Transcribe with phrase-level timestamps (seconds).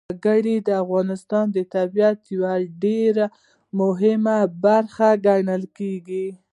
[0.13, 2.53] وګړي د افغانستان د طبیعت یوه
[2.83, 3.25] ډېره
[3.79, 6.27] مهمه برخه ګڼل کېږي.